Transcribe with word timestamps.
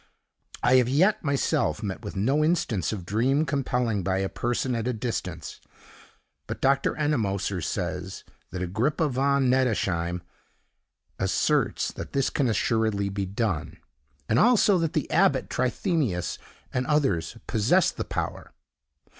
I 0.63 0.77
have 0.77 0.89
yet, 0.89 1.23
myself, 1.23 1.83
met 1.83 2.01
with 2.03 2.15
no 2.15 2.43
instance 2.43 2.91
of 2.91 3.05
dream 3.05 3.45
compelling 3.45 4.01
by 4.01 4.17
a 4.17 4.29
person 4.29 4.73
at 4.73 4.87
a 4.87 4.93
distance; 4.93 5.61
but 6.47 6.59
Dr. 6.59 6.95
Ennemoser 6.95 7.61
says 7.61 8.23
that 8.49 8.63
Agrippa 8.63 9.09
von 9.09 9.47
Nettesheim 9.47 10.23
asserts 11.19 11.91
that 11.91 12.13
this 12.13 12.31
can 12.31 12.49
assuredly 12.49 13.09
be 13.09 13.27
done, 13.27 13.77
and 14.27 14.39
also 14.39 14.79
that 14.79 14.93
the 14.93 15.07
abbot 15.11 15.51
Trithemius 15.51 16.39
and 16.73 16.87
others 16.87 17.37
possessed 17.45 17.95
the 17.97 18.03
power. 18.03 18.53